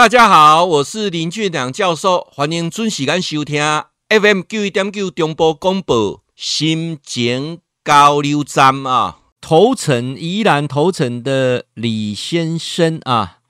[0.00, 3.62] 大家好，我是林俊良教授，欢迎准时间收听
[4.08, 9.18] FM 九一点九中波广播新简交流站啊。
[9.42, 13.40] 头城宜兰头城的李先生啊，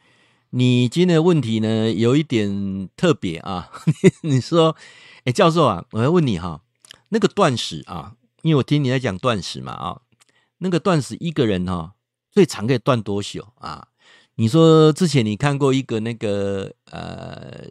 [0.50, 3.70] 你今天的问题呢有一点特别啊。
[4.22, 4.74] 你说，
[5.22, 6.62] 哎，教授啊，我要问你哈，
[7.10, 10.00] 那个断食啊，因为我听你在讲断食嘛啊，
[10.58, 11.92] 那个断食一个人哈
[12.32, 13.86] 最长可以断多久啊？
[14.40, 17.62] 你说之前你看过一个那个呃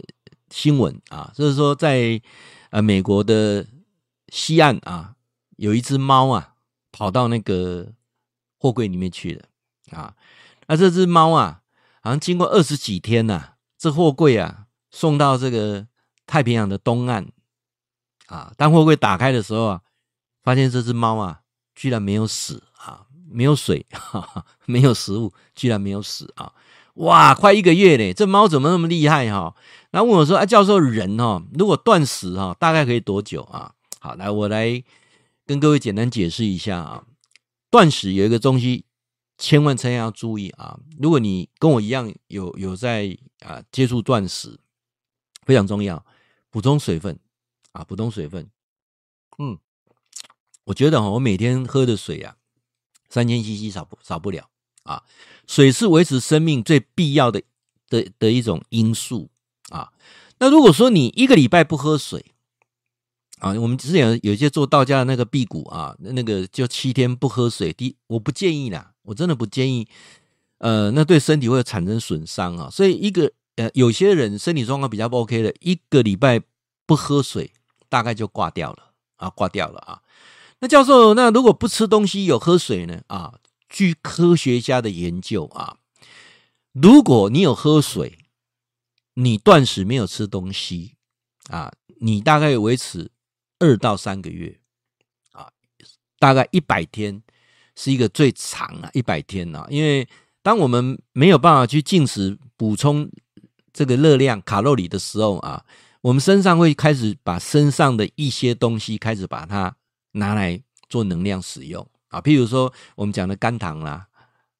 [0.51, 2.21] 新闻啊，就是说在
[2.69, 3.65] 呃美国的
[4.27, 5.15] 西岸啊，
[5.55, 6.53] 有一只猫啊
[6.91, 7.91] 跑到那个
[8.59, 9.45] 货柜里面去了
[9.97, 10.15] 啊，
[10.67, 11.63] 那这只猫啊，
[12.03, 15.87] 好像经过二十几天呐、这货柜啊送到这个
[16.27, 17.31] 太平洋的东岸
[18.27, 19.81] 啊，当货柜打开的时候啊，
[20.43, 21.41] 发现这只猫啊
[21.73, 22.61] 居然没有死。
[23.31, 26.51] 没有水，哈哈，没有食物，居然没有死啊！
[26.95, 29.55] 哇，快一个月嘞，这猫怎么那么厉害哈？
[29.91, 34.83] 然后问我说：“啊，教授，人哈，如果断食哈，大概可以多久啊？”好，来，我来
[35.45, 37.05] 跟各位简单解释一下啊。
[37.69, 38.85] 断食有一个东西，
[39.37, 40.79] 千万千万要注意啊！
[40.99, 43.15] 如果你跟我一样有有在
[43.45, 44.59] 啊接触断食，
[45.45, 46.03] 非常重要，
[46.49, 47.17] 补充水分
[47.71, 48.49] 啊，补充水分。
[49.37, 49.57] 嗯，
[50.65, 52.35] 我觉得哈，我每天喝的水啊。
[53.09, 54.49] 三千 CC 少不少不了
[54.83, 55.03] 啊！
[55.47, 57.41] 水是维持生命最必要的
[57.89, 59.29] 的的一种因素
[59.69, 59.91] 啊。
[60.39, 62.33] 那如果说你一个礼拜不喝水
[63.39, 69.87] 啊，我们之前有一些做道家的那个辟谷啊，那个就七天不喝水，第我不建议啦，我真的不建议。
[70.59, 72.69] 呃，那对身体会产生损伤啊。
[72.69, 76.41] 所以一个呃，有些人身体状况比较不 OK 的，一个礼拜
[76.85, 77.53] 不喝水，
[77.87, 80.01] 大概就挂掉了啊，挂掉了啊。
[80.61, 83.01] 那教授，那如果不吃东西有喝水呢？
[83.07, 83.35] 啊，
[83.69, 85.77] 据科学家的研究啊，
[86.73, 88.25] 如果你有喝水，
[89.13, 90.95] 你断食没有吃东西
[91.49, 91.71] 啊，
[92.01, 93.09] 你大概维持
[93.59, 94.59] 二到三个月
[95.31, 95.49] 啊，
[96.19, 97.23] 大概一百天
[97.77, 100.05] 是一个最长啊，一百天啊，因为
[100.43, 103.09] 当我们没有办法去进食补充
[103.71, 105.63] 这个热量卡路里的时候啊，
[106.01, 109.77] 我们身上会开始把身上的一些东西开始把它。
[110.13, 114.07] 拿来做能量使用啊，譬如说我们讲的肝糖啦，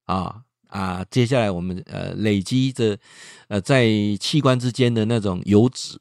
[0.06, 2.98] 啊啊，接下来我们呃累积着
[3.48, 3.88] 呃在
[4.20, 6.00] 器官之间的那种油脂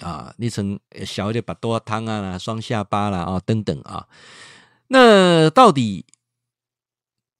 [0.00, 4.08] 啊，那层小一点把多汤啊、双下巴啦啊等等啊，
[4.88, 6.06] 那到底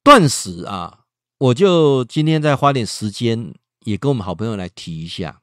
[0.03, 1.05] 断食啊，
[1.39, 3.55] 我就今天再花点时间，
[3.85, 5.41] 也跟我们好朋友来提一下。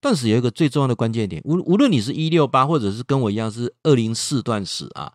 [0.00, 5.12] 断食有一个最重要的关键点，无无论你是一六八，或者是跟我一样是二零四断食啊。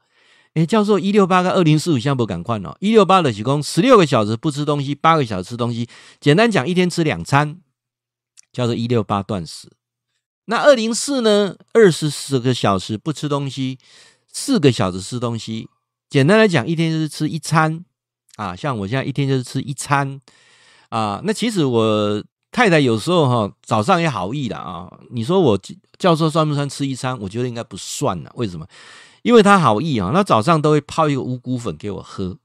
[0.55, 2.75] 诶，教授，一六八跟二零四五相不赶快哦。
[2.79, 5.87] 一六八的提供十六个小时不吃东西，八个小时吃东西。
[6.21, 7.59] 简单讲，一天吃两餐，
[8.53, 9.69] 叫做一六八断食。
[10.45, 11.57] 那二零四呢？
[11.73, 13.79] 二十四个小时不吃东西，
[14.31, 15.67] 四个小时吃东西。
[16.09, 17.83] 简单来讲，一天就是吃一餐
[18.37, 18.55] 啊。
[18.55, 20.21] 像我现在一天就是吃一餐
[20.87, 21.19] 啊。
[21.25, 24.89] 那其实我太太有时候哈早上也好意的啊。
[25.11, 25.59] 你说我
[25.97, 27.19] 教授算不算吃一餐？
[27.19, 28.31] 我觉得应该不算了。
[28.35, 28.65] 为什么？
[29.25, 32.37] 因为他好意啊，他早上都会泡一个五谷粉给我喝，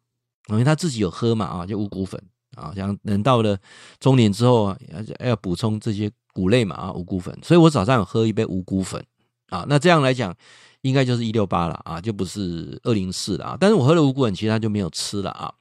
[0.48, 2.18] 因为他自己有喝嘛啊，就五谷粉
[2.56, 3.58] 啊，像人到了
[3.98, 4.78] 中年之后啊，
[5.18, 9.04] 要要补充这些谷类嘛啊，五谷粉，所以我早上有喝一杯五谷粉
[9.50, 10.34] 啊，那这样来讲，
[10.80, 13.56] 应该就是一六八了啊，就不是二零四了啊。
[13.60, 15.52] 但是我喝了五谷粉，其他就没有吃了啊。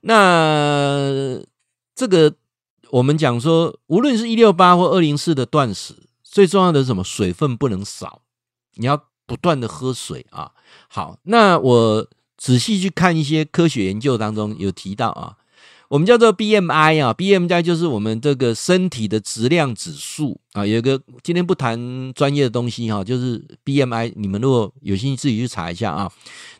[0.00, 1.40] 那
[1.94, 2.34] 这个
[2.90, 5.94] 我们讲说，无论是一六八或二零四的断食，
[6.24, 7.04] 最重要的是什么？
[7.04, 8.22] 水分不能少，
[8.74, 9.09] 你要。
[9.30, 10.50] 不断的喝水啊，
[10.88, 12.04] 好，那我
[12.36, 15.36] 仔细去看一些科学研究当中有提到啊，
[15.86, 26.10] 我们叫做 BMI 啊，BMI 就是我们这个身体的质量指数啊，有一个今天不谈专业的东西哈，就是 BMI，你们如果有兴趣自己去查一下啊。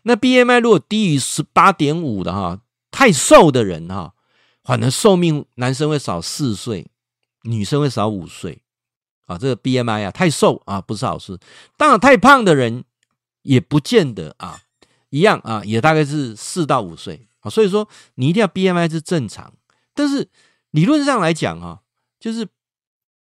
[0.04, 2.60] 那 BMI 如果低于十八点五的哈，
[2.92, 4.14] 太瘦的人哈，
[4.62, 6.86] 反而寿命男生会少四岁，
[7.42, 8.62] 女生会少五岁。
[9.30, 11.38] 啊，这个 BMI 啊，太瘦啊，不是好事。
[11.76, 12.82] 当然，太胖的人
[13.42, 14.62] 也不见得啊，
[15.10, 17.48] 一样啊，也大概是四到五岁啊。
[17.48, 19.52] 所以说，你一定要 BMI 是正常。
[19.94, 20.28] 但是
[20.72, 21.78] 理论上来讲啊，
[22.18, 22.48] 就是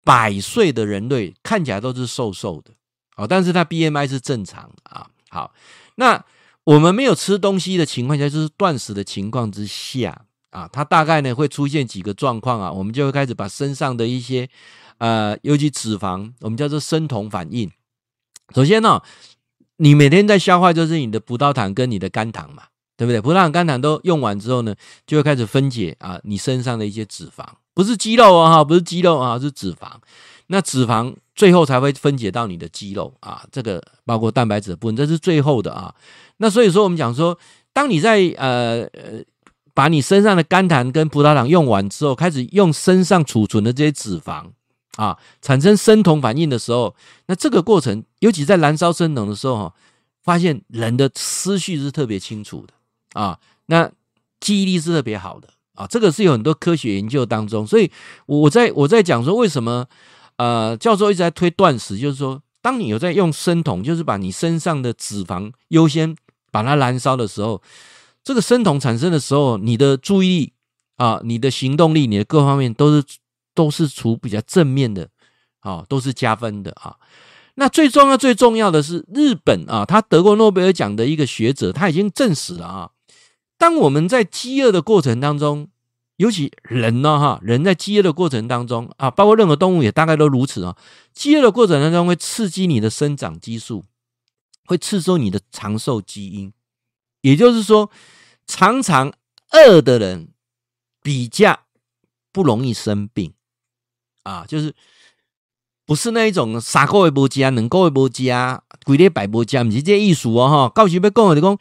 [0.04, 2.74] 百岁的人类看起来都是瘦瘦的
[3.16, 5.10] 啊，但是他 BMI 是正常的啊。
[5.30, 5.51] 好，
[5.95, 6.24] 那
[6.63, 14.49] 我们没有吃东西的情况下，就是断食的情况之下啊，它大概呢会出现几个状况啊，我们就会开始把身上的一些。
[14.99, 17.71] 呃，尤其脂肪，我们叫做生酮反应。
[18.55, 18.99] 首先呢、
[19.75, 22.63] 你每天在消化就是你的葡萄糖跟你的肝糖嘛，
[22.95, 23.21] 对不对？
[23.21, 24.73] 葡萄糖、肝糖都用完之后呢，
[25.05, 27.45] 就会开始分解啊，你身上的一些脂肪。
[27.75, 29.88] 不是肌肉啊，哈，不是肌肉啊，是脂肪。
[30.47, 35.94] 那脂肪最后才会分解到你的肌肉啊，这个包括蛋白质的部分，这是最后的啊。
[36.38, 37.38] 那所以说，我们讲说，
[37.71, 39.21] 当你在呃呃
[39.77, 44.45] 把你身上的甘糖跟葡萄糖用完之后，开始用身上储存的这些脂肪
[44.95, 46.95] 啊，产生生酮反应的时候，
[47.27, 49.74] 那这个过程，尤其在燃烧生酮的时候，哈，
[50.24, 53.38] 发现人的思绪是特别清楚的啊，
[53.68, 53.91] 那
[54.39, 57.91] 记忆力是特别好的啊，这个是有很多科学研究当中，所以
[58.25, 59.85] 我在我在讲说为什么。
[60.38, 66.15] 呃，教授一直在推断食，就是说，当你有在用生酮，就是把你身上的脂肪优先
[66.51, 67.59] 把它燃烧的时候，
[68.27, 70.53] 这个生酮产生的时候，你的注意力
[70.97, 73.01] 啊，你的行动力，你的各方面都是
[73.56, 75.07] 都是处比较正面的，
[75.62, 76.97] 啊，都是加分的啊。
[77.56, 82.91] 那最重要最重要的是，日本啊，他得过诺贝尔奖的一个学者，他已经证实了啊，
[83.57, 85.69] 当我们在饥饿的过程当中。
[86.18, 90.75] 尤其人呢，哈，人在饥饿的过程当中啊，包括任何动物也大概都如此啊。
[91.13, 93.85] 饥饿的过程当中会刺激你的生长激素，
[94.65, 96.51] 会刺激你的长寿基因。
[97.21, 97.91] 也就是说，
[98.47, 99.13] 常常
[99.51, 100.29] 饿的人
[101.03, 101.59] 比较
[102.31, 103.33] 不容易生病
[104.23, 104.73] 啊，就是
[105.85, 108.23] 不是那一种三个月不吃，两个月不吃，
[108.85, 110.69] 规礼拜不吃，不是这意思哦，哈。
[110.69, 111.57] 告诉别讲的讲，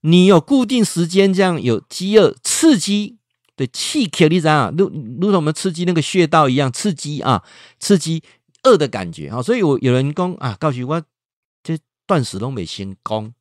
[0.00, 3.18] 你有固定时间这样有饥饿刺激。
[3.56, 4.86] 对，气克力这样，如
[5.20, 7.44] 如同我们刺激那个穴道一样，刺激啊，
[7.78, 8.22] 刺激
[8.62, 11.02] 饿的感觉啊，所以我有人讲啊，告诉我
[11.62, 13.34] 这断食都没成功，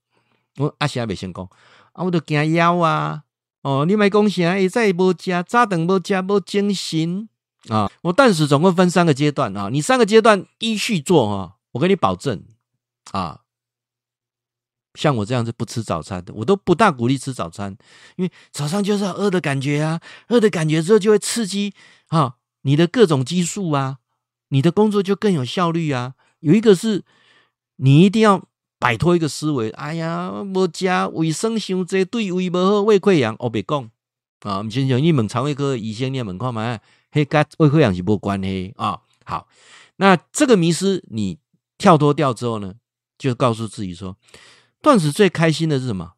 [0.57, 1.49] 我阿霞没成功，
[1.93, 3.23] 啊我都惊腰啊，
[3.61, 7.27] 哦，你没讲啥，会再无吃，早顿无吃，无精神
[7.69, 12.43] 啊，我断食总共分三个阶段啊，你三个阶段依序做哈，我跟你保证
[13.11, 13.41] 啊。
[14.95, 17.77] 像我这样子不吃早餐的，我都不大鼓励吃早餐，
[18.15, 21.73] 因为早上就是饿的感觉啊，饿的感觉之后就会刺激
[22.07, 23.99] 啊你的各种激素啊，
[24.49, 26.15] 你的工作就更有效率啊。
[26.39, 27.03] 有一个是，
[27.75, 28.43] 你一定要
[28.79, 33.91] 摆脱一个思维，哎呀，无食卫生伤济，对胃不好，胃溃疡，我别讲
[34.39, 34.61] 啊。
[34.61, 36.79] 唔先像你问肠胃科医生，你问看嘛，
[37.11, 39.01] 嘿，跟胃溃疡是无关系啊。
[39.25, 39.47] 好，
[39.97, 41.37] 那这个迷失你
[41.77, 42.75] 跳脱掉之后呢，
[43.17, 44.15] 就告诉自己说。
[44.81, 46.13] 断食最开心的是什么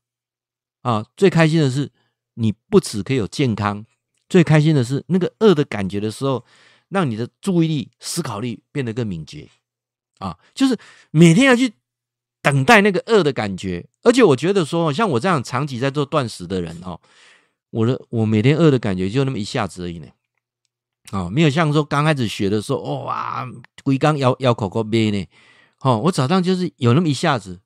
[0.84, 1.04] 啊？
[1.18, 1.92] 最开心的是
[2.36, 3.84] 你不只可以有健康，
[4.30, 6.46] 最开心的是那个饿的感觉的时候，
[6.90, 9.50] 让你的注意力、思考力变得更敏捷
[10.20, 10.38] 啊！
[10.54, 10.78] 就是
[11.10, 11.74] 每天要去
[12.42, 17.00] 等待那个饿的感觉，而且我觉得说，像我这样长期在做断食的人哦，
[17.70, 20.08] 我的我每天饿的感觉就那么一下子而已呢，
[21.12, 23.48] 哦，没有像说刚开始学的时候，哦哇，
[23.84, 25.28] 龟刚咬咬口口憋呢，
[25.82, 27.60] 哦，我早上就是有那么一下子。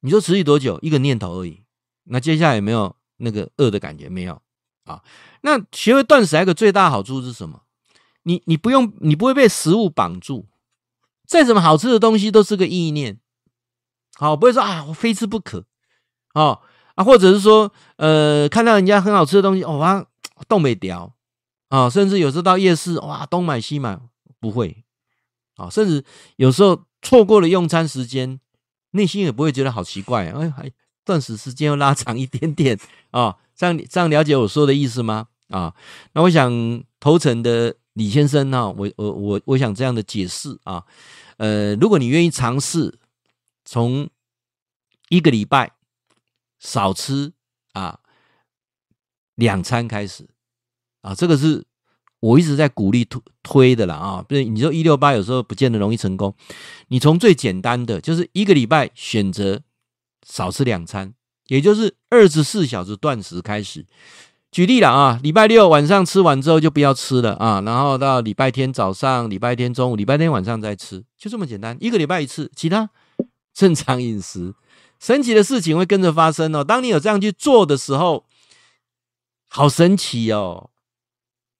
[0.00, 0.78] 你说持续多久？
[0.80, 1.64] 一个念头而已。
[2.04, 4.08] 那接下来有没有那个饿的感觉？
[4.08, 4.40] 没有
[4.84, 5.02] 啊。
[5.40, 7.62] 那学会断食还有个最大好处是什么？
[8.22, 10.46] 你你不用，你不会被食物绑住。
[11.26, 13.18] 再怎么好吃的东西都是个意念。
[14.18, 15.64] 好，不会说啊，我非吃不可。
[16.34, 16.60] 哦
[16.96, 20.04] 啊，或者是说，呃，看到人家很好吃的东西，哇，
[20.48, 21.14] 动没掉
[21.68, 21.88] 啊。
[21.88, 23.98] 甚至有时候到夜市，哇，东买西买，
[24.40, 24.84] 不会
[25.56, 25.70] 啊。
[25.70, 26.04] 甚至
[26.36, 28.40] 有时候错过了用餐时间。
[28.92, 30.72] 内心也不会觉得好奇怪，哎，还
[31.04, 32.76] 断食时间要拉长一点点
[33.10, 33.36] 啊？
[33.54, 35.26] 这样这样了解我说的意思吗？
[35.50, 35.74] 啊，
[36.14, 40.82] 那我想头层的李先生呢，我我我我想这样的解释啊，
[41.36, 42.98] 呃，如果你愿意尝试
[43.70, 44.08] 从
[45.10, 45.72] 一个礼拜
[46.58, 47.34] 少吃
[47.74, 48.00] 啊
[49.34, 50.26] 两餐开始
[51.02, 51.66] 啊，这个是。
[52.20, 56.34] 我一直在鼓励推推的啦啊，不是你说一六八有时候不见得容易成功。
[56.88, 59.62] 你从最简单的，就是一个礼拜选择
[60.26, 61.14] 少吃两餐，
[61.46, 63.86] 也就是二十四小时断食开始。
[64.50, 72.90] 举例了啊，礼拜六晚上吃完之后就不要吃了啊，然后到礼拜天早上、礼拜天中午、礼拜天晚上再吃，就这么简单，一个礼拜一次，其他
[73.58, 74.54] 正常饮食。
[75.00, 76.62] 神奇的事情会跟着发生哦。
[76.62, 78.24] 当你有这样去做的时候，
[79.48, 80.70] 好神奇哦。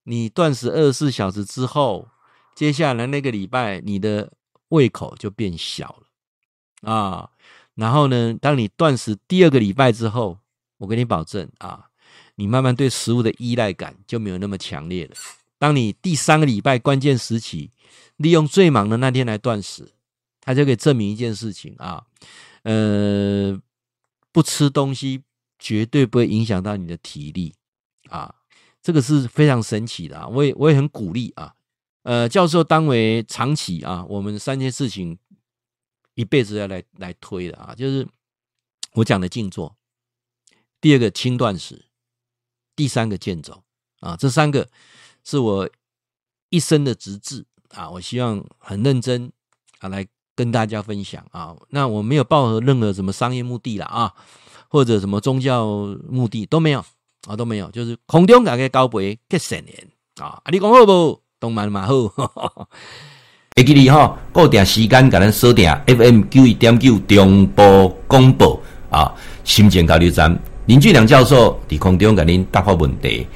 [0.05, 2.09] 你断食二十四小时之后，
[2.55, 4.33] 接下来那个礼拜，你的
[4.69, 5.97] 胃口就变小
[6.83, 7.31] 了啊。
[7.75, 10.39] 然后呢，当你断食第二个礼拜之后，
[10.79, 11.87] 我跟你保证啊，
[12.37, 15.15] 你慢慢对食物的依赖感就没有那么强烈了。
[15.59, 17.71] 当你第三个礼拜关键时期，
[18.17, 19.93] 利用最忙的那天来断食，
[20.49, 22.03] 他就可以证明一件事情啊，
[22.63, 23.61] 呃，
[24.33, 25.23] 不吃东西
[25.59, 27.55] 绝对不会影响到你的体力
[28.09, 28.35] 啊。
[28.81, 30.27] 这个是非常神奇的啊！
[30.27, 31.55] 我也我也很鼓励啊。
[32.05, 35.19] 呃，教授当为长期啊，我们三件事情
[36.15, 38.09] 一辈子要来来推的啊，就是
[38.93, 39.77] 我讲的静坐，
[40.81, 41.85] 第二个轻断食，
[42.75, 43.65] 第三个健走
[44.01, 44.71] 啊，这三个
[45.23, 45.69] 是我
[46.49, 49.31] 一生的职志啊，我希望很认真
[49.81, 51.53] 啊来跟大家分享啊。
[51.71, 54.13] 那我没有抱任何什么商业目的了啊，
[54.69, 55.67] 或者什么宗教
[56.09, 56.79] 目的都没有
[57.27, 59.89] 啊，都没有，就是空中大家交陪结善缘
[60.21, 60.41] 啊。
[60.53, 61.21] 你讲好不？
[61.41, 61.93] 动漫嘛好，
[63.57, 73.27] 会记你哈，固定时间给咱锁定 FM 九一点九中波广播啊，心情交流站林俊良教授伫空中给您答复问题。